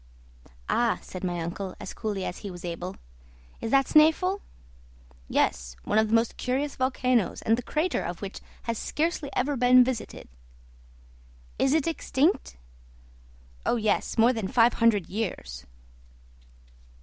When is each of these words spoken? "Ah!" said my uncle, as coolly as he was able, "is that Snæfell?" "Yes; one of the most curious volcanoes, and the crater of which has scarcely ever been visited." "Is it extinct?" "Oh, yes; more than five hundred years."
"Ah!" 0.67 0.97
said 1.03 1.23
my 1.23 1.39
uncle, 1.41 1.75
as 1.79 1.93
coolly 1.93 2.25
as 2.25 2.39
he 2.39 2.49
was 2.49 2.65
able, 2.65 2.95
"is 3.61 3.69
that 3.69 3.85
Snæfell?" 3.85 4.41
"Yes; 5.29 5.75
one 5.83 5.99
of 5.99 6.07
the 6.07 6.15
most 6.15 6.37
curious 6.37 6.75
volcanoes, 6.75 7.43
and 7.43 7.55
the 7.55 7.61
crater 7.61 8.01
of 8.01 8.19
which 8.19 8.39
has 8.63 8.79
scarcely 8.79 9.29
ever 9.35 9.55
been 9.55 9.83
visited." 9.83 10.27
"Is 11.59 11.75
it 11.75 11.85
extinct?" 11.85 12.57
"Oh, 13.63 13.75
yes; 13.75 14.17
more 14.17 14.33
than 14.33 14.47
five 14.47 14.73
hundred 14.73 15.07
years." 15.07 15.67